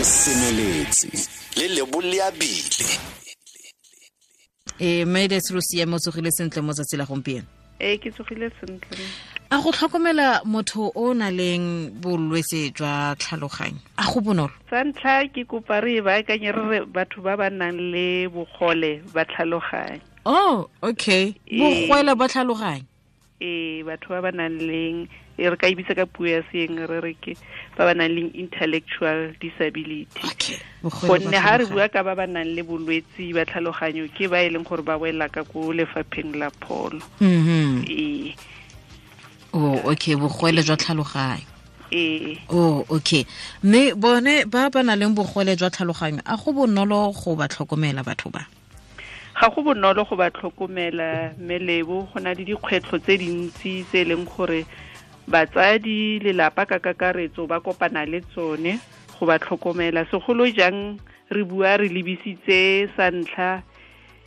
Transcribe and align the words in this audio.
le 0.00 0.04
semeletse 0.04 1.28
le 1.58 1.66
leboleabile 1.76 2.88
e 4.80 5.04
maydes 5.04 5.50
re 5.50 5.58
o 5.58 5.60
siame 5.60 5.94
o 5.94 5.98
tsogile 5.98 6.30
sentle 6.30 6.62
mo 6.62 6.72
tsatsi 6.72 6.96
la 6.96 7.04
gompieno. 7.04 7.44
Ee 7.80 7.98
ke 7.98 8.08
tsogile 8.10 8.48
sentle. 8.60 8.96
A 9.50 9.60
go 9.60 9.70
tlhokomela 9.72 10.40
motho 10.44 10.88
o 10.88 11.10
o 11.10 11.12
na 11.12 11.28
leng 11.28 11.92
bolwetse 12.00 12.72
jwa 12.72 13.12
tlhaloganyo. 13.20 13.76
A 13.98 14.08
go 14.08 14.20
bonolo. 14.24 14.56
Sa 14.70 14.80
ntlha 14.84 15.28
ke 15.28 15.44
kopa 15.44 15.84
re 15.84 15.98
e 15.98 16.00
baakanye 16.00 16.48
re 16.48 16.64
re 16.70 16.78
batho 16.88 17.20
ba 17.20 17.36
ba 17.36 17.50
nang 17.50 17.76
le 17.92 18.24
bogole 18.32 19.04
ba 19.12 19.28
tlhaloganyo. 19.28 20.00
Oh 20.24 20.70
okay. 20.82 21.36
Ee. 21.44 21.60
bogwele 21.60 22.16
ba 22.16 22.24
tlhaloganyo 22.24 22.88
ee 23.40 23.82
batho 23.82 24.08
ba 24.14 24.20
ba 24.22 24.30
nang 24.32 24.60
leng 24.60 25.08
e 25.40 25.48
re 25.48 25.56
ka 25.56 25.66
ebitsa 25.72 25.96
ka 25.96 26.04
puo 26.04 26.28
ya 26.28 26.44
seeng 26.52 26.76
re 26.76 27.00
re 27.00 27.14
ke 27.16 27.32
ba 27.76 27.88
ba 27.88 27.94
nang 27.96 28.12
le 28.12 28.28
intellectual 28.36 29.32
disability. 29.40 30.20
Gonne 30.84 31.32
ga 31.32 31.56
re 31.56 31.64
bua 31.64 31.88
ka 31.88 32.04
ba 32.04 32.14
ba 32.14 32.26
nang 32.28 32.44
le 32.44 32.62
bolwetse 32.62 33.32
ba 33.32 33.48
tlhaloganyo 33.48 34.04
ke 34.12 34.28
ba 34.28 34.44
e 34.44 34.52
leng 34.52 34.68
gore 34.68 34.84
ba 34.84 35.00
wela 35.00 35.32
ka 35.32 35.44
ko 35.48 35.72
lefapheng 35.72 36.36
la 36.36 36.52
pholo. 36.60 37.00
Mhm. 37.20 37.88
ee. 37.88 38.36
Oh 39.56 39.80
okay 39.88 40.14
bogwele 40.14 40.60
jwa 40.62 40.76
tlhaloganyo. 40.76 41.48
Ee. 41.92 42.36
Oh 42.52 42.84
okay. 42.92 43.24
Mme 43.64 43.94
bone 43.96 44.44
ba 44.44 44.68
ba 44.70 44.82
na 44.84 44.94
leng 44.94 45.16
bogwele 45.16 45.56
jwa 45.56 45.72
tlhaloganyo 45.72 46.20
a 46.28 46.36
go 46.36 46.52
bonolo 46.52 47.16
go 47.16 47.34
ba 47.34 47.48
tlhokomela 47.48 48.04
batho 48.04 48.28
ba 48.28 48.44
ga 49.40 49.48
go 49.48 49.62
bonolo 49.64 50.04
go 50.04 50.16
ba 50.20 50.28
tlhokomela 50.28 51.32
melebo 51.40 52.04
go 52.12 52.20
na 52.20 52.36
le 52.36 52.44
dikgwetlho 52.44 53.00
tse 53.00 53.16
dintsi 53.16 53.88
tse 53.88 54.04
e 54.04 54.08
leng 54.12 54.28
gore 54.28 54.66
batsadi 55.32 56.20
lelapa 56.20 56.68
ka 56.68 56.76
kakaretso 56.76 57.48
ba 57.48 57.56
kopana 57.64 58.04
le 58.04 58.20
tsone 58.20 58.76
go 59.16 59.24
ba 59.24 59.40
tlhokomela. 59.40 60.04
Segolo 60.12 60.44
jang 60.44 61.00
re 61.32 61.42
bua 61.48 61.80
re 61.80 61.88
lebisitse 61.88 62.92
sa 62.92 63.08
ntlha 63.08 63.64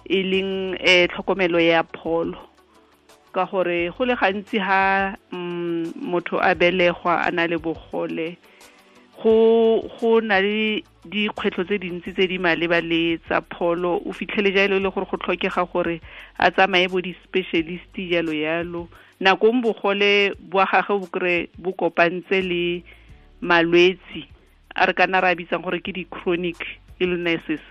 e 0.10 0.20
leng 0.26 0.82
um 0.82 1.06
tlhokomelo 1.14 1.62
ya 1.62 1.86
pholo. 1.94 2.50
Ka 3.38 3.46
gore 3.46 3.94
go 3.94 4.10
le 4.10 4.18
gantsi 4.18 4.58
ha 4.58 5.14
mm, 5.30 5.94
motho 6.10 6.42
a 6.42 6.58
belegwa 6.58 7.22
a 7.22 7.30
na 7.30 7.46
le 7.46 7.62
bogole 7.62 8.34
go 9.24 9.88
go 10.00 10.20
na 10.20 10.42
le 10.44 10.84
dikgwetlho 11.08 11.64
tse 11.64 11.80
dintsi 11.80 12.12
tse 12.12 12.28
di 12.28 12.38
maleba 12.38 12.82
le 12.84 13.18
tsa 13.24 13.40
pholo. 13.42 14.02
O 14.06 14.12
fitlhele 14.12 14.52
jalo 14.52 14.76
e 14.76 14.84
le 14.84 14.90
gore 14.92 15.08
go 15.08 15.18
tlhokega 15.18 15.64
gore 15.72 16.02
a 16.38 16.52
tsamaye 16.52 16.92
bo 16.92 17.00
di-specialist 17.00 17.96
jalo 17.96 18.36
yalo 18.36 18.88
nakong 19.24 19.64
bogole 19.64 20.36
boa 20.40 20.68
gage 20.68 20.92
bo 21.00 21.08
kry 21.08 21.48
bo 21.58 21.72
kopantse 21.72 22.42
le 22.44 22.84
malwetsi 23.42 24.28
a 24.76 24.86
re 24.86 24.94
kana 24.94 25.22
re 25.22 25.32
a 25.32 25.36
bitsang 25.36 25.64
gore 25.64 25.80
ke 25.80 25.96
di-chronic 25.96 26.60
illnesses 27.00 27.64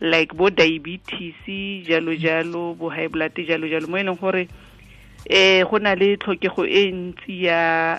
like 0.00 0.34
bo 0.34 0.50
diabetes 0.50 1.38
jalo 1.86 2.14
jalo 2.18 2.74
bo 2.74 2.90
high 2.90 3.08
blood 3.08 3.34
jalo 3.46 3.70
jalo 3.70 3.86
mo 3.86 3.98
e 3.98 4.02
leng 4.02 4.18
gore 4.18 4.48
eh 5.30 5.62
go 5.62 5.78
na 5.78 5.94
le 5.94 6.16
tlhokego 6.16 6.66
e 6.66 6.90
ntsi 6.90 7.44
ya 7.46 7.98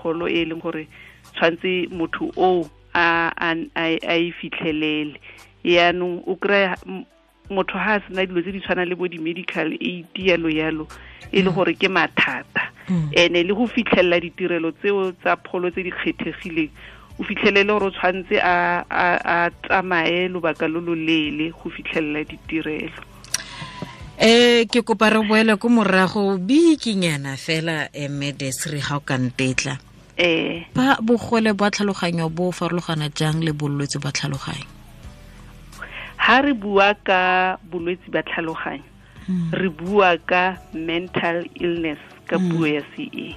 pholo 0.00 0.28
e 0.28 0.44
leng 0.44 0.60
gore 0.60 0.88
tshwantse 1.34 1.88
motho 1.90 2.30
o 2.36 2.68
a 2.94 3.54
e 3.64 4.32
fitlhelele. 4.32 5.18
Yaanong 5.64 6.22
o 6.26 6.36
kry 6.36 6.74
motho 7.50 7.78
ha 7.78 7.94
a 7.96 8.00
sena 8.08 8.26
dilo 8.26 8.42
tse 8.42 8.52
di 8.52 8.60
tshwanang 8.60 8.88
le 8.88 8.94
bo 8.96 9.06
di-medical 9.08 9.72
aid 9.72 10.14
yalo 10.16 10.48
yalo 10.48 10.88
e 11.32 11.42
le 11.42 11.50
gore 11.50 11.74
ke 11.74 11.88
mathata. 11.88 12.72
Ene 13.12 13.42
le 13.42 13.54
go 13.54 13.66
fitlhelela 13.66 14.20
ditirelo 14.20 14.72
tseo 14.72 15.12
tsa 15.22 15.36
pholo 15.36 15.70
tse 15.70 15.82
di 15.82 15.90
kgethegileng 15.90 16.70
o 17.18 17.22
fitlhelele 17.22 17.72
gore 17.72 17.86
o 17.86 17.90
tshwanetse 17.90 18.40
a 18.42 19.50
tsamaye 19.62 20.28
lobaka 20.28 20.68
lo 20.68 20.80
lo 20.80 20.94
leele 20.94 21.50
go 21.52 21.70
fitlhelela 21.70 22.24
ditirelo. 22.24 23.00
Eh 24.18 24.66
ke 24.70 24.82
kopa 24.82 25.10
re 25.10 25.20
boele 25.22 25.56
ko 25.56 25.68
morago 25.68 26.38
bikinyana 26.38 27.36
fela 27.36 27.88
emedes 27.92 28.66
re 28.70 28.78
ga 28.78 28.96
o 28.96 29.00
ka 29.00 29.18
ntetla 29.18 29.78
eh. 30.16 30.64
Ba 30.74 30.98
bogwele 31.02 31.52
ba 31.56 31.70
tlhaloganyo 31.70 32.28
bo 32.28 32.52
farologana 32.52 33.08
jang 33.14 33.40
le 33.40 33.52
bolwetse 33.52 33.98
ba 34.00 34.12
tlhaloganyo? 34.12 34.66
Ha 36.16 36.40
re 36.40 36.52
bua 36.54 36.94
ka 37.04 37.58
bolwetsi 37.70 38.10
ba 38.10 38.22
tlhaloganyo 38.22 38.84
re 39.52 39.68
bua 39.68 40.18
ka 40.26 40.58
mental 40.74 41.46
illness 41.54 41.98
ka 42.26 42.38
puo 42.38 42.66
ya 42.66 42.82
CE 42.94 43.36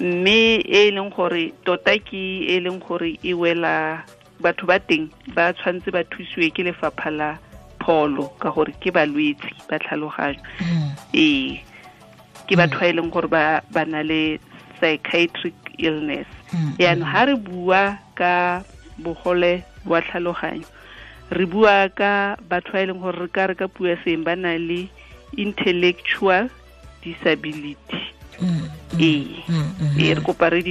mme 0.00 0.60
e 0.60 0.90
leng 0.92 1.08
gore 1.16 1.52
tota 1.64 1.96
ke 1.96 2.44
e 2.44 2.60
leng 2.60 2.80
gore 2.84 3.16
e 3.24 3.32
wela 3.32 4.04
batho 4.40 4.66
ba 4.68 4.76
teng 4.78 5.08
ba 5.32 5.52
tshwanetse 5.56 5.88
ba 5.88 6.04
thusiwe 6.04 6.52
ke 6.52 6.62
lefapha 6.68 7.08
la 7.10 7.30
pholo 7.80 8.28
ka 8.36 8.52
gore 8.52 8.72
ke 8.80 8.92
balwetsi 8.92 9.52
ba 9.68 9.80
tlhaloganyo. 9.80 10.40
Ee 11.16 11.56
ke 12.44 12.52
batho 12.56 12.76
ba 12.76 12.86
e 12.88 12.92
leng 12.92 13.08
gore 13.08 13.28
ba 13.32 13.82
na 13.88 14.04
le 14.04 14.36
psychiatric 14.76 15.56
illness. 15.78 16.26
Yaanong 16.78 17.08
ha 17.12 17.24
re 17.26 17.34
bua 17.36 17.98
ka 18.14 18.62
bogole 18.98 19.64
wa 19.84 20.00
tlhaloganyo 20.00 20.66
re 21.30 21.44
bua 21.46 21.88
ka 21.90 22.36
batho 22.48 22.72
ba 22.72 22.82
e 22.82 22.86
leng 22.86 23.00
gore 23.02 23.18
re 23.26 23.28
ka 23.28 23.46
re 23.50 23.54
ka 23.54 23.66
puo 23.66 23.90
seng 24.04 24.22
ba 24.22 24.36
na 24.36 24.54
le 24.58 24.86
intellectual 25.36 26.48
disability. 27.02 28.00
Ee. 29.00 29.42
ee 29.98 30.14
re 30.14 30.20
kopa 30.22 30.50
re 30.52 30.62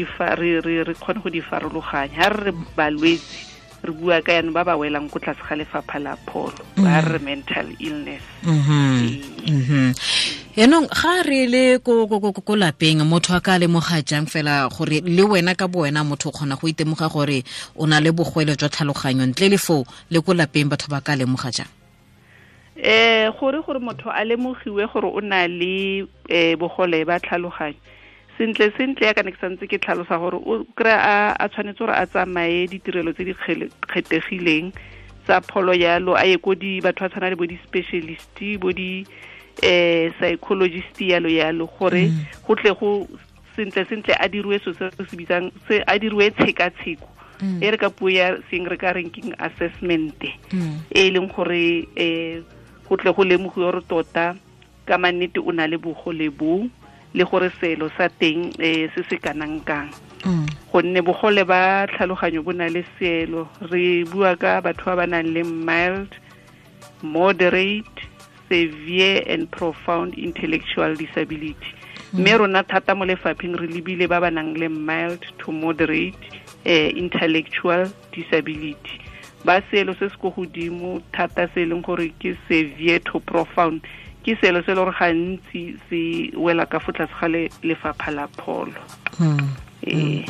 kgone 0.96 1.20
go 1.22 1.30
di 1.30 1.42
farologanya. 1.42 2.16
Ha 2.16 2.30
re 2.30 2.50
re 2.50 2.52
balwetsi 2.78 3.55
re 3.86 3.94
bua 3.94 4.22
ka 4.22 4.34
yanong 4.34 4.54
ba 4.54 4.64
ba 4.66 4.76
welang 4.78 5.10
ko 5.10 5.20
tlase 5.20 5.42
ga 5.46 5.56
lefapha 5.56 6.00
la 6.02 6.16
pholo 6.28 6.60
ba 6.78 7.02
re 7.02 7.16
re 7.16 7.20
mental 7.20 7.68
illness. 7.80 8.22
Mhm. 8.44 9.94
yaanong 10.58 10.88
ga 10.90 11.24
re 11.24 11.48
le 11.48 11.80
ko 11.80 12.54
lapeng 12.56 13.06
motho 13.06 13.36
a 13.36 13.42
ka 13.42 13.58
lemoga 13.60 14.02
jang 14.02 14.26
fela 14.26 14.68
gore 14.70 15.02
le 15.06 15.24
wena 15.24 15.56
ka 15.56 15.68
bo 15.68 15.86
wena 15.86 16.04
motho 16.04 16.30
o 16.30 16.32
kgona 16.32 16.56
go 16.60 16.68
itemoga 16.68 17.08
gore 17.12 17.44
o 17.78 17.86
na 17.86 18.00
le 18.00 18.12
bogwele 18.12 18.56
jwa 18.58 18.70
tlhaloganyo 18.70 19.26
ntle 19.26 19.50
le 19.50 19.58
foo 19.58 19.86
le 20.10 20.20
ko 20.22 20.34
lapeng 20.34 20.70
batho 20.70 20.88
ba 20.90 21.02
ka 21.02 21.16
lemoga 21.16 21.52
jang? 21.52 21.72
Eh 22.76 23.32
gore 23.40 23.62
gore 23.64 23.80
motho 23.80 24.10
a 24.10 24.24
lemogiwe 24.26 24.88
gore 24.92 25.08
o 25.08 25.22
na 25.22 25.48
le 25.48 26.08
eh 26.30 26.56
bogole 26.56 27.06
ba 27.06 27.20
tlhaloganyo 27.20 27.78
sentle 28.38 28.72
sentle 28.78 29.08
ya 29.08 29.14
ka 29.14 29.24
ne 29.24 29.32
ke 29.32 29.40
santse 29.40 29.68
ke 29.68 29.80
tlhalosa 29.80 30.20
gore 30.20 30.40
o 30.40 30.66
kry-a 30.76 31.36
a 31.40 31.48
tshwanetse 31.50 31.80
gore 31.80 31.96
a 31.96 32.06
tsamaye 32.06 32.68
ditirelo 32.68 33.14
tse 33.14 33.24
di 33.30 33.34
kgethegileng 33.34 34.72
tsa 35.26 35.42
pholo 35.42 35.74
yalo 35.74 36.16
a 36.16 36.26
ye 36.28 36.38
ko 36.38 36.56
di 36.56 36.82
batho 36.82 37.06
ba 37.06 37.10
tshwana 37.10 37.30
le 37.32 37.36
bo 37.40 37.46
di-specialist 37.48 38.40
bo 38.60 38.72
di 38.72 39.06
eh 39.64 40.12
psychologist 40.20 41.00
yalo 41.02 41.30
yalo 41.32 41.66
gore 41.80 42.12
go 42.48 42.56
tle 42.56 42.76
go 42.76 43.08
sentle 43.56 43.86
sentle 43.88 44.14
a 44.20 44.28
diriwe 44.28 44.60
so 44.60 44.74
se 44.74 44.92
se 44.92 45.16
bitsang 45.16 45.52
a 45.88 45.94
diriwe 46.00 46.32
tshekatsheko. 46.36 47.08
E 47.62 47.68
re 47.72 47.78
ka 47.78 47.90
puo 47.92 48.08
ya 48.10 48.36
seng 48.52 48.64
re 48.68 48.78
ka 48.80 48.96
reng 48.96 49.12
keng 49.12 49.36
assessment 49.40 50.24
e 50.92 51.02
leng 51.12 51.28
gore 51.32 51.88
eh 51.96 52.40
go 52.88 52.96
tle 52.96 53.12
go 53.12 53.24
lemogiwe 53.24 53.64
gore 53.72 53.82
tota 53.88 54.36
ka 54.86 54.98
mannete 54.98 55.40
o 55.40 55.52
na 55.52 55.68
le 55.68 55.78
bogole 55.78 56.30
bo 56.32 56.68
le 57.16 57.24
gore 57.24 57.50
selo 57.60 57.88
sa 57.98 58.10
teng 58.20 58.52
um 58.60 58.90
se 58.94 59.02
se 59.10 59.16
kanang 59.18 59.64
kang. 59.66 59.90
Gonne 60.72 61.00
bogole 61.02 61.48
ba 61.48 61.88
tlhaloganyo 61.88 62.44
bo 62.44 62.52
na 62.52 62.68
le 62.68 62.84
seelo. 63.00 63.48
Re 63.72 64.04
bua 64.04 64.36
ka 64.36 64.60
batho 64.62 64.92
ba 64.92 64.96
ba 64.96 65.06
nang 65.08 65.32
le 65.34 65.44
mild 65.44 66.12
moderate 67.02 68.00
severe 68.50 69.24
and 69.28 69.50
profound 69.52 70.14
intellectual 70.16 70.96
disability. 70.96 71.72
Mme 72.14 72.38
rona 72.38 72.64
thata 72.64 72.96
mo 72.96 73.06
lefapheng 73.06 73.56
re 73.60 73.68
lebile 73.68 74.08
ba 74.08 74.20
ba 74.20 74.30
nang 74.32 74.54
le 74.54 74.68
mild 74.68 75.24
to 75.40 75.52
moderate 75.52 76.20
uh, 76.66 76.90
intellectual 76.96 77.88
disability. 78.12 79.00
Ba 79.46 79.62
seelo 79.72 79.96
se 80.00 80.10
se 80.10 80.18
ko 80.20 80.32
godimo 80.32 81.02
thata 81.14 81.48
se 81.54 81.64
e 81.64 81.66
leng 81.66 81.84
gore 81.86 82.12
ke 82.20 82.36
severe 82.48 83.00
to 83.00 83.20
profound 83.20 83.82
ke 84.26 84.34
selo 84.42 84.64
se 84.66 84.74
le 84.74 84.82
gore 84.82 84.94
gantsi 85.00 85.62
se 85.88 86.02
wela 86.34 86.66
ka 86.66 86.80
fo 86.80 86.92
tlase 86.92 87.14
ga 87.22 87.28
le- 87.30 87.52
lefapha 87.64 88.10
la 88.12 88.26
pholo. 88.28 88.82
Ee. 89.86 90.26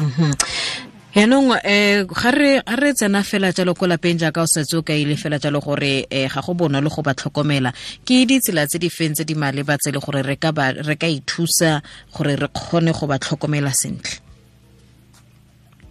Yaanong 1.15 1.47
um 1.55 2.07
ga 2.11 2.31
re 2.35 2.59
ga 2.59 2.75
re 2.75 2.91
tsena 2.91 3.23
fela 3.23 3.53
jalo 3.55 3.71
ko 3.73 3.87
lapeng 3.87 4.19
jaaka 4.19 4.43
o 4.43 4.45
setse 4.51 4.75
o 4.75 4.81
kaile 4.83 5.15
fela 5.15 5.39
jalo 5.39 5.61
gore 5.63 6.03
um 6.11 6.27
ga 6.27 6.41
go 6.43 6.53
bona 6.53 6.81
le 6.83 6.89
go 6.91 7.01
ba 7.01 7.13
tlhokomela. 7.15 7.71
Ke 8.03 8.27
ditsela 8.27 8.67
tse 8.67 8.77
di 8.83 8.89
feng 8.91 9.15
tse 9.15 9.23
di 9.23 9.33
maleba 9.33 9.77
tse 9.79 9.95
le 9.95 9.99
gore 10.03 10.21
re 10.27 10.35
ka 10.35 10.51
ba- 10.51 10.75
re 10.75 10.95
ka 10.99 11.07
ithusa 11.07 11.79
gore 12.11 12.35
re 12.35 12.47
kgone 12.51 12.91
go 12.91 13.07
ba 13.07 13.15
tlhokomela 13.15 13.71
sentle? 13.71 14.19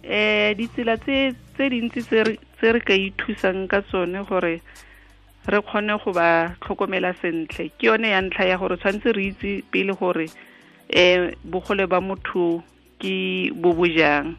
Um 0.05 0.53
ditsela 0.61 0.93
tse 1.01 1.33
tse 1.57 1.69
dintsi 1.73 2.05
tse 2.05 2.21
re- 2.23 2.39
tse 2.61 2.71
re 2.71 2.79
ka 2.85 2.93
ithusang 2.93 3.65
ka 3.67 3.81
tsone 3.81 4.21
gore 4.29 4.61
re 5.47 5.61
kgone 5.61 5.97
go 6.03 6.11
ba 6.13 6.55
tlhokomela 6.61 7.13
sentle. 7.21 7.69
Ke 7.77 7.87
yone 7.87 8.09
ya 8.09 8.21
ntlha 8.21 8.45
ya 8.45 8.57
gore 8.57 8.77
tshwanetse 8.77 9.13
re 9.13 9.23
itse 9.29 9.63
pele 9.71 9.93
gore 9.93 10.27
eh 10.89 11.33
bogole 11.43 11.87
ba 11.87 12.01
motho 12.01 12.63
ke 12.99 13.51
bo 13.53 13.73
bojang 13.73 14.35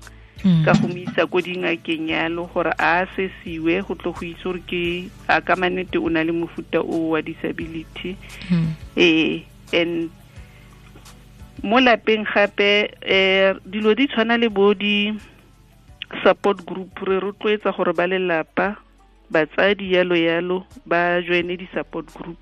ka 0.65 0.73
go 0.79 0.87
mo 0.87 0.99
isa 1.01 1.27
ko 1.27 1.41
dingakeng 1.43 2.11
yalo 2.13 2.47
gore 2.53 2.71
a 2.79 3.07
sesiwe 3.17 3.83
go 3.83 3.95
tlo 3.95 4.13
go 4.13 4.23
itse 4.23 4.45
gore 4.45 4.63
ke 4.67 5.11
a 5.29 5.41
ka 5.41 5.57
manete 5.57 5.99
o 5.99 6.09
na 6.09 6.23
le 6.23 6.33
mofuta 6.33 6.79
o 6.83 7.15
wa 7.15 7.21
disability. 7.23 8.17
Eh 8.97 9.43
and 9.73 10.11
mo 11.63 11.81
lapeng 11.81 12.27
gape 12.27 12.95
eh 13.03 13.55
dilo 13.67 13.95
di 13.97 14.07
tshwana 14.07 14.39
le 14.39 14.49
bo 14.51 14.75
di 14.75 15.11
support 16.23 16.63
group 16.67 16.95
re 17.03 17.19
rotloetsa 17.19 17.75
gore 17.75 17.93
ba 17.97 18.07
lelapa 18.07 18.77
batsadi 19.31 19.93
yalo 19.95 20.17
yalo 20.17 20.65
ba 20.87 21.23
joine 21.23 21.57
di-support 21.57 22.07
group. 22.15 22.39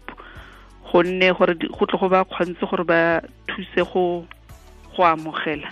Gonne 0.93 1.33
gore 1.35 1.55
go 1.55 1.87
tle 1.87 1.99
go 1.99 2.09
ba 2.09 2.25
kgontse 2.25 2.63
gore 2.71 2.85
ba 2.85 3.21
thuse 3.49 3.83
go 3.93 4.25
go 4.95 5.03
amogela 5.03 5.69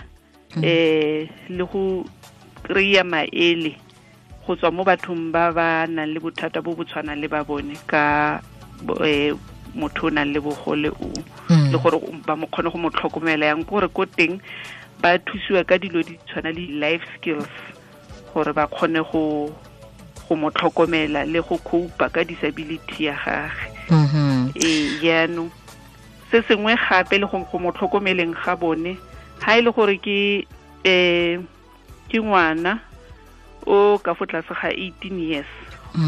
eh 0.61 1.29
le 1.49 1.63
go 1.65 2.03
kry-a 2.63 3.03
maele 3.03 3.75
go 4.45 4.55
tswa 4.55 4.71
mo 4.71 4.83
bathong 4.83 5.31
ba 5.31 5.51
ba 5.51 5.87
nang 5.87 6.11
le 6.13 6.19
bothata 6.19 6.61
bo 6.61 6.75
bo 6.75 6.83
tshwanang 6.83 7.21
le 7.21 7.27
ba 7.31 7.43
bone 7.43 7.73
ka 7.87 8.41
eh, 9.07 9.31
motho 9.75 10.07
o 10.07 10.09
nang 10.11 10.33
le 10.33 10.39
bogole 10.43 10.91
o. 10.91 11.07
Le 11.49 11.77
gore 11.79 11.97
ba 12.27 12.35
mo 12.35 12.47
kgone 12.51 12.69
go 12.71 12.77
mo 12.77 12.89
tlhokomela 12.91 13.45
yang 13.47 13.63
gore 13.63 13.87
ko 13.87 14.05
teng 14.05 14.41
ba 15.01 15.17
thusiwa 15.17 15.63
ka 15.63 15.77
dilo 15.79 16.03
di 16.03 16.19
tshwana 16.27 16.51
le 16.51 16.67
life 16.83 17.07
skills 17.15 17.47
gore 18.33 18.51
ba 18.53 18.67
kgone 18.67 18.99
go 19.07 19.49
go 20.27 20.35
mo 20.35 20.49
tlhokomela 20.51 21.25
le 21.25 21.39
go 21.41 21.57
coupa 21.57 22.09
ka 22.09 22.23
disability 22.23 23.05
ya 23.05 23.15
gage. 23.25 23.63
Ee 24.55 24.99
jaanong 25.01 25.51
se 26.31 26.41
sengwe 26.47 26.75
gape 26.75 27.17
le 27.19 27.27
go 27.27 27.59
mo 27.59 27.71
tlhokomeleng 27.71 28.33
ga 28.33 28.55
bone 28.55 28.97
ha 29.41 29.57
e 29.57 29.61
le 29.61 29.71
gore 29.71 29.97
ke 29.97 30.47
um 30.85 31.45
ke 32.09 32.17
ngwana 32.19 32.79
o 33.65 33.97
ka 34.03 34.13
fo 34.13 34.25
tlase 34.25 34.53
ga 34.53 34.69
18 34.71 35.19
years. 35.19 35.51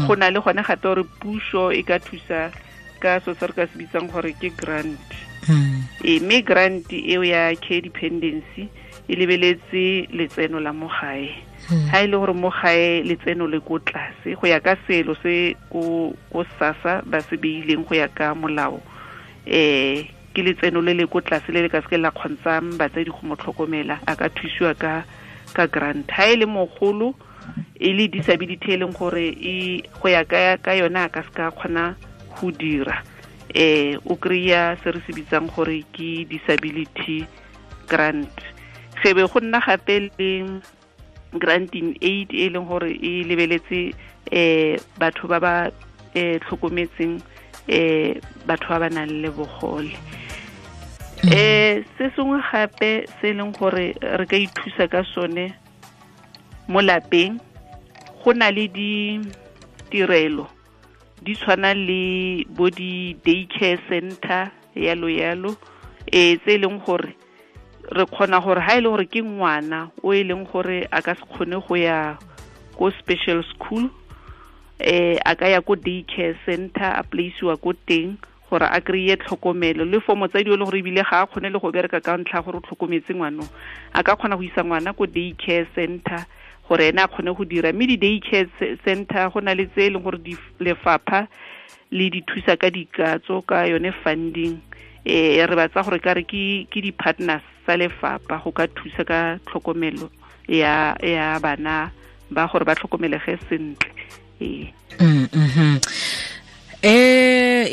Go 0.06 0.14
na 0.14 0.30
le 0.30 0.40
gone 0.40 0.62
gape 0.62 0.82
gore 0.82 1.04
puso 1.20 1.70
e 1.72 1.82
ka 1.82 1.98
thusa 1.98 2.50
ka 3.00 3.20
so 3.24 3.34
se 3.34 3.46
re 3.46 3.52
ka 3.52 3.66
se 3.70 3.78
bitsang 3.78 4.08
gore 4.10 4.32
ke 4.40 4.50
grant. 4.56 4.98
E 6.04 6.18
mme 6.20 6.42
grant 6.42 6.90
eo 6.92 7.22
ya 7.22 7.54
care 7.54 7.80
dependency 7.86 8.66
e 9.08 9.14
lebeletse 9.14 10.08
letseno 10.10 10.58
la 10.60 10.72
mo 10.72 10.88
gae 10.90 11.30
ha 11.90 12.02
e 12.02 12.06
le 12.06 12.16
gore 12.16 12.34
mo 12.34 12.50
gae 12.50 13.02
letseno 13.02 13.46
le 13.46 13.60
ko 13.60 13.78
tlase 13.78 14.34
go 14.38 14.46
ya 14.46 14.60
ka 14.60 14.76
selo 14.86 15.14
se 15.22 15.56
ko 15.70 16.14
ko 16.32 16.44
sasa 16.58 17.02
ba 17.06 17.20
se 17.22 17.36
beileng 17.36 17.84
go 17.86 17.94
ya 17.94 18.08
ka 18.08 18.34
molao 18.34 18.80
eh 19.46 20.06
ke 20.36 20.42
letseno 20.44 20.82
le 20.84 20.92
le 20.94 21.06
ko 21.08 21.20
tlase 21.24 21.48
le 21.52 21.62
le 21.64 21.68
ka 21.72 21.80
seke 21.80 21.96
la 21.96 22.10
kgontshang 22.12 22.76
batsadi 22.76 23.10
go 23.10 23.22
mo 23.24 23.36
tlhokomela 23.40 24.00
a 24.06 24.12
ka 24.14 24.28
thusiwa 24.28 24.74
ka 24.76 25.04
ka 25.56 25.64
grant. 25.66 26.10
Ha 26.12 26.28
e 26.28 26.36
le 26.36 26.46
mogolo 26.46 27.14
e 27.80 27.92
le 27.96 28.08
disability 28.12 28.72
e 28.74 28.76
leng 28.76 28.92
gore 28.92 29.32
e 29.32 29.80
go 29.96 30.08
ya 30.12 30.24
ka 30.28 30.60
ka 30.60 30.76
yona 30.76 31.06
a 31.06 31.08
ka 31.08 31.22
seka 31.24 31.50
kgona 31.56 31.96
go 32.36 32.50
dira. 32.52 33.00
Eh 33.54 33.96
o 34.04 34.16
kry-a 34.20 34.76
se 34.84 34.92
re 34.92 35.00
se 35.06 35.16
bitsang 35.16 35.48
gore 35.48 35.80
ke 35.96 36.28
disability 36.28 37.24
grant. 37.88 38.36
Ge 39.00 39.14
be 39.16 39.24
go 39.24 39.40
nna 39.40 39.64
gape 39.64 40.12
le 40.18 40.60
grant 41.38 41.74
in 41.74 41.94
aid 42.00 42.32
e 42.32 42.48
leng 42.48 42.66
gore 42.68 42.90
e 42.90 43.24
lebeletse 43.24 43.94
eh 44.32 44.78
batho 44.98 45.28
ba 45.28 45.38
ba 45.40 45.54
eh 46.14 46.38
tlhokometseng 46.42 47.20
eh 47.68 48.20
batho 48.46 48.68
ba 48.68 48.78
ba 48.86 48.88
nang 48.88 49.22
le 49.22 49.30
bogole. 49.30 49.94
Eh 51.30 51.82
se 51.96 52.10
sengwe 52.14 52.40
gape 52.50 53.06
se 53.20 53.32
leng 53.32 53.52
gore 53.52 53.94
re 53.96 54.26
ka 54.26 54.36
ithusa 54.36 54.88
ka 54.88 55.02
sone 55.14 55.54
mo 56.68 56.80
lapeng 56.80 57.38
go 58.22 58.32
na 58.32 58.50
le 58.50 58.68
ditirelo. 58.68 60.46
Di 61.22 61.34
tshwana 61.34 61.74
le 61.74 62.44
bo 62.50 62.70
di 62.70 63.16
day 63.24 63.46
care 63.46 63.80
center 63.88 64.52
yalo 64.74 65.08
yalo 65.08 65.56
eh 66.06 66.36
tse 66.38 66.54
e 66.54 66.60
leng 66.62 66.78
gore 66.84 67.16
re 67.90 68.04
kgona 68.06 68.40
gore 68.40 68.60
ha 68.60 68.76
e 68.76 68.80
le 68.80 68.88
gore 68.88 69.06
ke 69.06 69.22
ngwana 69.22 69.90
o 70.02 70.12
e 70.14 70.22
leng 70.24 70.46
gore 70.50 70.86
a 70.90 71.02
ka 71.02 71.14
se 71.14 71.22
kgone 71.22 71.60
go 71.68 71.74
ya 71.76 72.16
ko 72.76 72.90
special 72.98 73.42
school 73.54 73.88
eh 74.80 75.16
a 75.24 75.34
ka 75.36 75.46
ya 75.48 75.60
ko 75.62 75.74
day 75.76 76.02
care 76.04 76.34
center 76.44 76.90
a 76.98 77.02
placeiwa 77.02 77.56
ko 77.62 77.72
teng 77.86 78.18
gore 78.50 78.66
a 78.66 78.80
kry-e 78.80 79.16
tlhokomelo. 79.16 79.84
Le 79.84 80.00
for 80.00 80.16
motsadi 80.16 80.50
o 80.50 80.56
le 80.56 80.64
gore 80.64 80.78
ebile 80.82 81.02
ga 81.02 81.22
a 81.22 81.26
kgone 81.26 81.50
le 81.50 81.58
go 81.58 81.70
bereka 81.72 82.00
ka 82.02 82.16
ntlha 82.18 82.42
gore 82.44 82.58
o 82.58 82.64
tlhokometse 82.66 83.14
ngwano 83.14 83.46
a 83.94 84.02
ka 84.02 84.16
kgona 84.16 84.36
go 84.36 84.42
isa 84.42 84.62
ngwana 84.64 84.92
ko 84.92 85.06
day 85.06 85.34
care 85.38 85.66
center 85.74 86.26
gore 86.68 86.88
ene 86.90 87.02
a 87.02 87.08
kgone 87.08 87.34
go 87.36 87.44
dira. 87.44 87.72
Mme 87.72 87.86
di-day 87.86 88.20
care 88.20 88.48
center 88.84 89.30
go 89.30 89.40
na 89.40 89.54
le 89.54 89.66
tse 89.66 89.86
e 89.86 89.90
leng 89.90 90.02
gore 90.02 90.18
lefapha 90.60 91.26
le 91.90 92.10
di 92.10 92.22
thusa 92.22 92.56
ka 92.58 92.70
dikatso 92.70 93.42
ka 93.46 93.64
yone 93.66 93.92
funding. 94.02 94.58
Eh 95.06 95.38
re 95.46 95.54
batsa 95.56 95.82
gore 95.82 95.98
kare 96.02 96.22
ke 96.26 96.66
ke 96.70 96.82
di-partners 96.82 97.55
tsa 97.66 97.74
lefapha 97.76 98.38
go 98.38 98.50
ka 98.54 98.70
thusa 98.70 99.02
ka 99.02 99.42
tlhokomelo 99.46 100.06
ya 100.46 100.94
ya 101.02 101.34
bana 101.42 101.90
ba 102.30 102.46
gore 102.46 102.64
ba 102.64 102.78
tlhokomelege 102.78 103.34
sentle. 103.50 103.90
Ee. 104.40 104.70
Eh 105.02 105.26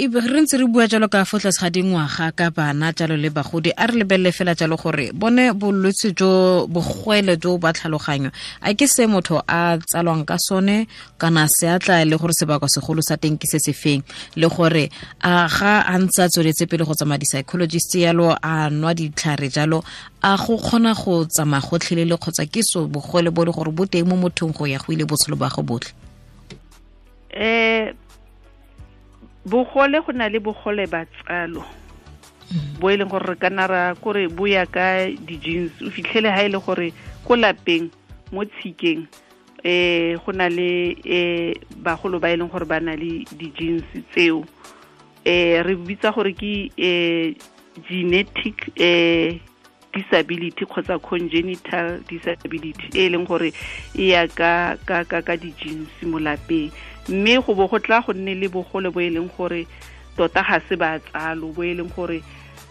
re 0.07 0.41
ntse 0.41 0.57
re 0.57 0.65
bua 0.65 0.87
jalo 0.87 1.07
ka 1.07 1.25
fo 1.25 1.39
tlase 1.39 1.61
ga 1.61 1.69
dingwaga 1.69 2.31
ka 2.35 2.49
bana 2.49 2.91
jalo 2.91 3.15
le 3.15 3.29
bagodi. 3.29 3.71
A 3.77 3.87
re 3.87 4.03
lebelele 4.03 4.31
fela 4.31 4.55
jalo 4.55 4.75
gore 4.77 5.11
bone 5.13 5.53
bolwetse 5.53 6.13
jo 6.15 6.67
bogwele 6.67 7.37
jo 7.39 7.57
ba 7.57 7.73
tlhaloganyo 7.73 8.31
a 8.61 8.73
ke 8.73 8.87
se 8.87 9.07
motho 9.07 9.41
a 9.47 9.77
tsalwang 9.77 10.25
ka 10.25 10.37
sone 10.37 10.87
kana 11.17 11.47
se 11.47 11.67
a 11.67 11.79
tla 11.79 12.03
le 12.05 12.17
gore 12.17 12.33
sebaka 12.33 12.67
segolo 12.67 13.01
sa 13.01 13.17
teng 13.17 13.37
ke 13.37 13.47
se 13.47 13.59
se 13.59 13.73
feng. 13.73 14.03
Le 14.35 14.47
gore 14.47 14.89
a 15.21 15.47
ga 15.47 15.81
a 15.87 15.97
ntse 15.99 16.23
a 16.23 16.29
tsweletse 16.29 16.67
pele 16.67 16.83
go 16.85 16.93
tsamaya 16.93 17.19
di-psychologist 17.19 17.95
yalo 17.95 18.35
a 18.41 18.69
nwa 18.69 18.93
ditlhare 18.93 19.49
jalo 19.49 19.83
a 20.21 20.37
go 20.37 20.57
kgona 20.57 20.93
go 20.93 21.25
tsamaya 21.25 21.63
gotlhelele 21.63 22.17
kgotsa 22.17 22.45
ke 22.45 22.61
so 22.63 22.87
bogwele 22.87 23.31
bo 23.31 23.45
le 23.45 23.51
gore 23.51 23.71
bo 23.71 23.85
teng 23.85 24.07
mo 24.07 24.15
mothong 24.15 24.53
go 24.53 24.65
ya 24.65 24.79
go 24.79 24.93
ile 24.93 25.05
botshelo 25.05 25.37
ba 25.37 25.49
go 25.49 25.63
botlhe? 25.63 25.93
Um 27.33 28.02
bogole 29.45 30.01
go 30.05 30.11
na 30.11 30.29
le 30.29 30.39
bogole 30.39 30.87
ba 30.87 31.05
tsalo. 31.05 31.63
Bo 32.79 32.89
e 32.89 32.97
leng 32.97 33.09
gore 33.09 33.33
re 33.33 33.35
ka 33.35 33.49
nna 33.49 33.67
ra 33.67 33.95
kore 33.95 34.27
bo 34.27 34.45
ya 34.47 34.65
ka 34.65 35.07
di-jeans. 35.09 35.71
O 35.81 35.89
fitlhele 35.89 36.29
ha 36.31 36.43
e 36.43 36.49
le 36.49 36.59
gore 36.59 36.93
ko 37.23 37.35
lapeng 37.35 37.89
mo 38.31 38.45
tshikeng 38.45 39.07
eh 39.63 40.15
go 40.25 40.31
na 40.31 40.49
le 40.49 40.95
eh 41.05 41.55
bagolo 41.81 42.19
ba 42.19 42.31
e 42.31 42.37
leng 42.37 42.51
gore 42.51 42.65
ba 42.65 42.79
na 42.79 42.95
le 42.95 43.25
di-jeans 43.31 43.87
tseo. 44.11 44.43
Eh 45.25 45.63
re 45.63 45.75
bitsa 45.75 46.11
gore 46.11 46.33
ke 46.33 46.71
eh 46.77 47.35
genetic 47.89 48.71
eh 48.77 49.39
disability 49.93 50.65
kgotsa 50.65 50.99
congenital 50.99 52.01
disability 52.09 52.89
e 52.97 53.09
leng 53.09 53.25
gore 53.25 53.53
e 53.95 54.11
ya 54.11 54.27
ka 54.27 55.35
di-jeans 55.37 55.91
mo 56.05 56.19
lapeng 56.19 56.71
mme 57.09 57.41
go 57.41 57.53
bo 57.55 57.67
go 57.67 57.79
tla 57.79 58.01
go 58.01 58.13
nne 58.13 58.35
le 58.35 58.47
bogole 58.47 58.89
bo 58.91 58.99
e 59.01 59.09
leng 59.09 59.29
gore 59.37 59.67
tota 60.17 60.43
ga 60.43 60.59
se 60.69 60.75
ba 60.75 60.99
tsalo 60.99 61.51
bo 61.51 61.63
e 61.63 61.73
leng 61.73 61.91
gore 61.95 62.21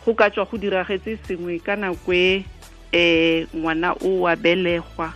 go 0.04 0.14
ka 0.14 0.30
tswa 0.30 0.44
go 0.44 0.56
diragetse 0.58 1.18
sengwe 1.26 1.58
ka 1.58 1.76
nako 1.76 2.12
e 2.12 2.44
um 2.92 3.60
ngwana 3.60 3.92
o 4.00 4.20
wa 4.24 4.36
belegwa 4.36 5.12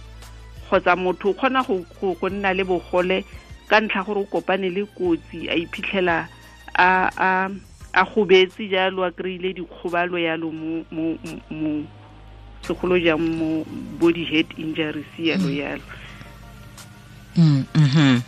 kgotsa 0.68 0.96
motho 0.96 1.30
o 1.30 1.34
kgona 1.34 1.62
go 1.62 2.28
nna 2.28 2.54
le 2.54 2.64
bogole 2.64 3.24
ka 3.68 3.80
ntlha 3.80 4.04
gore 4.04 4.20
o 4.20 4.24
kopane 4.24 4.70
le 4.70 4.84
kotsi 4.84 5.48
a 5.48 5.54
iphitlhela 5.54 6.28
a 6.74 6.88
a 7.16 7.50
a 7.92 8.04
gobetse 8.04 8.68
jalo 8.68 9.04
a 9.04 9.10
kry-ile 9.10 9.52
dikgobalo 9.52 10.18
yalo 10.18 10.50
mo 10.52 10.84
mo 10.90 11.18
mo 11.50 11.84
segolo 12.62 12.98
jang 12.98 13.18
mo 13.18 13.64
body 13.98 14.24
head 14.24 14.46
injuries 14.58 15.08
yalo 15.18 15.50
yalo 15.50 15.82
mm 17.36 17.64
-hmm. 17.74 18.20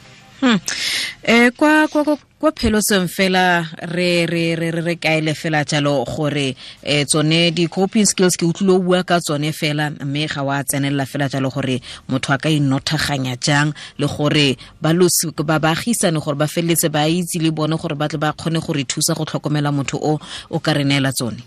Eh 1.23 1.51
kwa 1.57 1.89
kwa 1.89 2.53
pheloseng 2.53 3.09
fela 3.09 3.67
re 3.81 4.27
re 4.27 4.55
re 4.55 4.71
re 4.71 4.95
kaele 4.97 5.35
fela 5.35 5.65
jalo 5.65 6.05
gore 6.05 6.55
eh 6.83 7.05
tsone 7.05 7.51
di 7.51 7.67
coping 7.67 8.07
skills 8.07 8.37
ke 8.37 8.47
utlwile 8.47 8.73
o 8.77 8.79
bua 8.79 9.03
ka 9.03 9.19
tsone 9.19 9.53
fela 9.53 9.91
mme 9.91 10.29
ga 10.29 10.43
wa 10.43 10.63
tsenella 10.63 11.07
fela 11.07 11.29
jalo 11.29 11.51
gore 11.51 11.83
motho 12.09 12.33
a 12.33 12.39
ka 12.39 12.49
inothaganya 12.49 13.35
jang 13.43 13.75
le 13.99 14.07
gore 14.07 14.57
ba 14.81 14.93
losi 14.93 15.35
ba 15.35 15.59
baagisane 15.59 16.21
gore 16.23 16.39
ba 16.39 16.47
feleletse 16.47 16.89
ba 16.89 17.09
itse 17.09 17.43
le 17.43 17.51
bone 17.51 17.75
gore 17.77 17.97
ba 17.99 18.09
tle 18.09 18.19
ba 18.19 18.33
kgone 18.33 18.61
gore 18.63 18.85
thusa 18.85 19.15
go 19.19 19.25
tlhokomela 19.25 19.75
motho 19.75 19.99
o 19.99 20.21
o 20.51 20.59
ka 20.61 20.73
re 20.73 20.85
neela 20.85 21.11
tsone. 21.13 21.43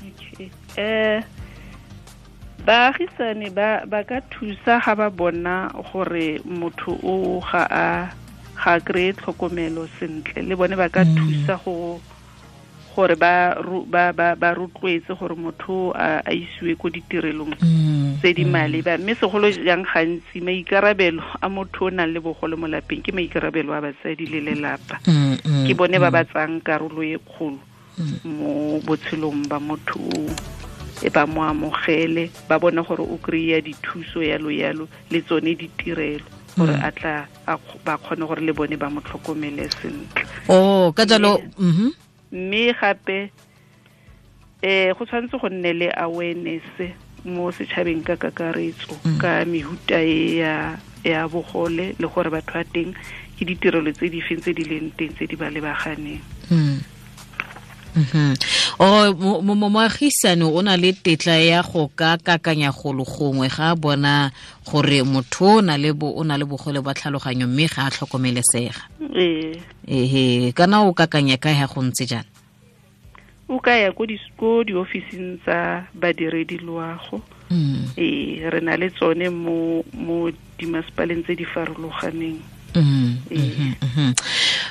Okay. 0.00 0.50
Eh 0.76 1.20
baagisane 2.66 3.50
ba 3.50 3.82
ba 3.86 4.04
ka 4.04 4.20
thusa 4.30 4.80
ga 4.84 4.94
ba 4.94 5.08
bona 5.10 5.72
gore 5.92 6.40
motho 6.44 6.92
o 7.02 7.40
ga 7.40 7.62
a 7.70 7.86
ga 8.60 8.80
kry-e 8.80 9.12
tlhokomelo 9.16 9.88
sentle. 9.98 10.42
Le 10.44 10.54
bone 10.56 10.76
ba 10.76 10.88
ka 10.88 11.04
thusa 11.04 11.56
go 11.64 12.00
gore 12.94 13.16
ba 13.16 13.56
ba 13.88 14.12
ba 14.12 14.36
ba 14.36 14.48
rotloetse 14.54 15.16
gore 15.16 15.34
motho 15.34 15.92
a 15.96 16.20
a 16.20 16.32
isiwe 16.34 16.76
ko 16.76 16.90
ditirelong 16.92 17.54
Mm, 17.60 18.20
tse 18.20 18.34
di 18.36 18.44
maleba. 18.44 18.98
Mme 18.98 19.14
segolo 19.16 19.48
jang 19.48 19.84
gantsi 19.88 20.40
maikarabelo 20.44 21.22
a 21.40 21.48
motho 21.48 21.86
o 21.86 21.90
nang 21.90 22.12
le 22.12 22.20
bogole 22.20 22.56
mo 22.56 22.66
lapeng 22.68 23.00
ke 23.00 23.12
maikarabelo 23.12 23.72
a 23.72 23.80
batsadi 23.80 24.26
le 24.28 24.40
lelapa. 24.44 25.00
Mm, 25.08 25.36
mm, 25.40 25.64
ke 25.66 25.72
bone 25.72 25.96
ba 25.96 26.10
ba 26.12 26.24
tsang 26.28 26.60
karolo 26.60 27.00
e 27.00 27.16
kgolo 27.16 27.58
mo 28.24 28.80
botshelong 28.84 29.48
ba 29.48 29.60
motho 29.60 29.96
o 30.00 30.20
e 31.02 31.08
ba 31.10 31.26
mo 31.26 31.42
amogele 31.42 32.30
ba 32.48 32.58
bone 32.58 32.82
gore 32.82 33.02
o 33.02 33.16
kry-a 33.22 33.60
dithuso 33.60 34.22
yalo 34.22 34.50
yalo 34.50 34.88
le 35.10 35.20
tsone 35.22 35.54
ditirelo 35.56 36.24
gore 36.56 36.74
a 36.82 36.90
tla 36.92 37.26
ba 37.84 37.98
kgone 37.98 38.26
gore 38.26 38.42
le 38.44 38.52
bone 38.52 38.76
ba 38.76 38.90
mo 38.90 39.00
tlhokomele 39.00 39.70
sentle. 39.70 40.24
Oh 40.48 40.92
ka 40.92 41.04
jalo 41.06 41.40
mhm 41.58 41.92
mme 42.32 42.72
gape 42.78 43.30
eh 44.62 44.92
go 44.94 45.04
tshwanetse 45.04 45.38
go 45.40 45.48
nne 45.48 45.72
le 45.72 45.88
awareness 45.96 46.62
mo 47.24 47.50
setšhabeng 47.52 48.04
ka 48.04 48.16
kakaretso 48.16 48.94
ka 49.20 49.44
mehuta 49.44 49.98
e 50.00 50.38
ya 50.40 50.78
ya 51.04 51.28
bogole 51.28 51.96
le 51.98 52.06
gore 52.06 52.30
batho 52.30 52.60
a 52.60 52.64
teng 52.64 52.94
ke 53.36 53.44
ditirelo 53.44 53.92
tse 53.92 54.08
di 54.12 54.20
feng 54.20 54.40
tse 54.40 54.52
di 54.52 54.64
leng 54.68 54.92
teng 54.96 55.12
tse 55.16 55.26
di 55.26 55.36
ba 55.36 55.48
lebaganeng. 55.48 56.20
Mm. 56.52 56.99
O 58.78 59.12
mo- 59.14 59.42
mo- 59.42 59.54
mo- 59.54 59.70
moagisane 59.70 60.42
o 60.44 60.62
na 60.62 60.76
le 60.76 60.92
tetla 60.92 61.36
ya 61.38 61.62
go 61.62 61.90
ka 61.94 62.16
kakanya 62.18 62.70
golo 62.72 63.04
gongwe 63.04 63.48
ga 63.48 63.70
a 63.70 63.76
bona 63.76 64.30
gore 64.64 65.02
motho 65.02 65.58
o 65.58 65.60
na 65.60 65.76
le 65.76 65.90
o 65.90 66.46
bogole 66.46 66.80
ba 66.82 66.94
tlhaloganyo 66.94 67.46
mme 67.46 67.66
ga 67.66 67.86
a 67.86 67.90
tlhokomelesega. 67.90 68.82
Ehe 69.88 70.52
kana 70.52 70.82
o 70.86 70.92
kakanya 70.92 71.36
kae 71.36 71.54
ga 71.54 71.66
go 71.66 71.82
ntse 71.82 72.06
jana? 72.06 72.24
O 73.48 73.58
ka 73.58 73.74
ya 73.74 73.90
ko 73.92 74.06
diofising 74.64 75.38
tsa 75.42 75.86
badiredi 75.94 76.58
loago. 76.62 77.20
Ee 77.98 78.46
re 78.48 78.60
na 78.60 78.76
le 78.76 78.90
tsone 78.90 79.26
mo 79.28 79.82
mo 79.92 80.30
dimasepaleng 80.58 81.24
tse 81.26 81.34
di 81.34 81.44
farologaneng. 81.44 82.38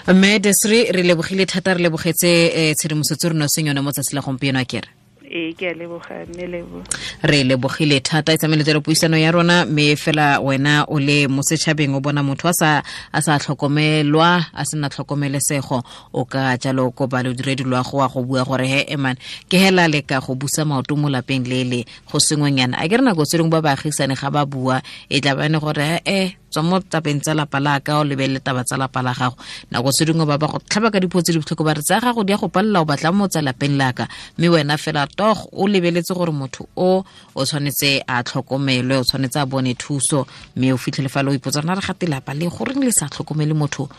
Mme 0.07 0.39
desre 0.39 0.91
re 0.91 1.03
lebogile 1.03 1.45
thata 1.45 1.73
re 1.73 1.81
lebogetse 1.83 2.31
um 2.55 2.73
tshedimosetso 2.75 3.29
re 3.29 3.35
no 3.35 3.47
seng 3.47 3.67
yone 3.67 3.81
mo 3.81 3.91
tsatsi 3.91 4.15
la 4.15 4.21
gompieno 4.21 4.59
a 4.59 4.65
kere 4.65 4.89
ee 5.31 5.53
ke 5.53 5.69
a 5.69 5.73
leboga 5.73 6.25
mme 6.27 6.47
lebo 6.47 6.83
re 7.23 7.43
lebogile 7.43 7.99
thata. 7.99 8.33
E 8.33 8.37
tsameletse 8.37 8.79
puisano 8.81 9.17
ya 9.17 9.31
rona 9.31 9.65
mme 9.65 9.95
fela 9.95 10.39
wena 10.39 10.85
o 10.87 10.99
le 10.99 11.27
mo 11.27 11.41
setšhabeng 11.41 11.95
o 11.95 11.99
bona 11.99 12.23
motho 12.23 12.49
a 12.49 12.53
sa 12.53 13.39
tlhokomelwa 13.39 14.45
a 14.53 14.65
sena 14.65 14.89
tlhokomelesego. 14.89 15.83
O 16.13 16.25
ka 16.25 16.57
jalo 16.57 16.91
ko 16.91 17.07
ba 17.07 17.23
go 17.23 17.33
loago 17.65 17.97
wa 17.97 18.07
go 18.07 18.23
bua 18.23 18.43
gore 18.45 18.67
he 18.67 18.85
eman 18.89 19.15
ke 19.49 19.57
hela 19.57 19.87
le 19.87 20.01
ka 20.01 20.19
go 20.19 20.35
busa 20.35 20.65
maoto 20.65 20.95
mo 20.95 21.09
lapeng 21.09 21.45
le 21.47 21.63
le 21.63 21.85
go 22.11 22.19
sengwenyana 22.19 22.77
a 22.77 22.87
ke 22.87 22.97
re 22.97 23.03
nako 23.03 23.25
tse 23.25 23.37
dingwe 23.37 23.49
ba 23.51 23.61
baagisane 23.61 24.15
ga 24.15 24.29
ba 24.29 24.45
bua 24.45 24.81
e 25.09 25.21
tla 25.21 25.35
bane 25.35 25.59
gore 25.59 26.01
e 26.05 26.35
tswa 26.51 26.63
mo 26.63 26.79
tapeng 26.79 27.21
tsa 27.21 27.33
lapa 27.33 27.59
la 27.59 27.79
ka 27.79 27.99
o 27.99 28.03
lebelele 28.03 28.39
taba 28.39 28.63
tsa 28.63 28.77
lapa 28.77 29.01
la 29.01 29.13
gago. 29.13 29.35
Nako 29.71 29.89
tse 29.91 30.05
dingwe 30.05 30.25
ba 30.25 30.37
ba 30.37 30.47
go 30.47 30.59
tlhaba 30.59 30.91
ka 30.91 30.99
dipotso 30.99 31.31
tse 31.31 31.39
di 31.39 31.63
ba 31.63 31.73
re 31.73 31.81
tsa 31.81 31.99
gago 32.01 32.23
di 32.23 32.31
ya 32.33 32.37
go 32.37 32.47
palela 32.49 32.81
o 32.81 32.85
batla 32.85 33.11
mo 33.11 33.27
tsa 33.27 33.41
lapeng 33.41 33.77
la 33.77 33.93
ka. 33.93 34.07
Mme 34.37 34.49
wena 34.49 34.77
fela 34.77 35.07
tog 35.07 35.49
o 35.53 35.67
lebeletse 35.67 36.13
gore 36.13 36.31
motho 36.31 36.67
o 36.75 37.03
o 37.35 37.41
tshwanetse 37.45 38.03
a 38.07 38.23
tlhokomelwe 38.23 38.97
o 38.97 39.03
tshwanetse 39.03 39.39
a 39.39 39.45
bone 39.45 39.73
thuso. 39.75 40.25
Mme 40.55 40.73
o 40.73 40.77
fitlhele 40.77 41.09
fa 41.09 41.23
le 41.23 41.29
o 41.31 41.33
ipotsa 41.33 41.61
rona 41.61 41.75
re 41.75 41.81
gate 41.81 42.09
lapa 42.09 42.33
le 42.33 42.49
goreng 42.49 42.83
le 42.83 42.91
sa 42.91 43.07
tlhokomele 43.07 43.53
motho 43.53 43.89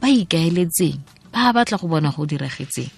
ba 0.00 0.08
ikaeletseng 0.08 0.96
ba 1.32 1.52
batla 1.52 1.76
go 1.78 1.86
bona 1.86 2.10
go 2.10 2.24
diragetseng 2.26 2.90